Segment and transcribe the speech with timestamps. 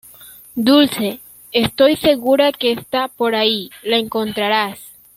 [0.55, 1.19] Dulce,
[1.51, 3.69] estoy segura que está por ahí.
[3.83, 4.79] Lo encontrarás.